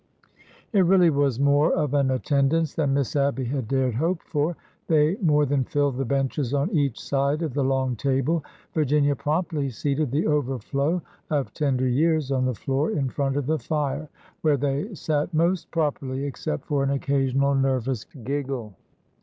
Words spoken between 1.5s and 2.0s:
of